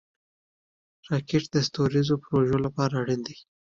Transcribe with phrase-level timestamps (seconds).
[1.09, 3.35] راکټ د ستوریزو پروژو لپاره اړین دی